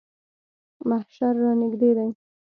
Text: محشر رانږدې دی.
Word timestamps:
محشر 0.89 1.33
رانږدې 1.43 1.89
دی. 1.97 2.09